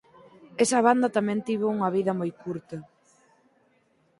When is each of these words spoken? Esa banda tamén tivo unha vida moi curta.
Esa 0.63 0.79
banda 0.87 1.13
tamén 1.17 1.39
tivo 1.47 1.65
unha 1.75 1.89
vida 1.97 2.17
moi 2.19 2.31
curta. 2.43 2.77